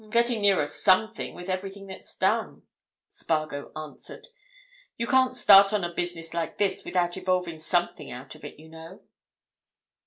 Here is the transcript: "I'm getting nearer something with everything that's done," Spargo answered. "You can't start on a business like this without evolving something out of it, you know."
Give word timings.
"I'm 0.03 0.09
getting 0.09 0.41
nearer 0.41 0.65
something 0.65 1.35
with 1.35 1.47
everything 1.47 1.85
that's 1.85 2.17
done," 2.17 2.63
Spargo 3.07 3.71
answered. 3.75 4.29
"You 4.97 5.05
can't 5.05 5.35
start 5.35 5.73
on 5.73 5.83
a 5.83 5.93
business 5.93 6.33
like 6.33 6.57
this 6.57 6.83
without 6.83 7.17
evolving 7.17 7.59
something 7.59 8.09
out 8.09 8.33
of 8.33 8.43
it, 8.43 8.57
you 8.59 8.67
know." 8.67 9.03